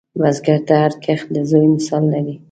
[0.19, 2.35] بزګر ته هر کښت د زوی مثال لري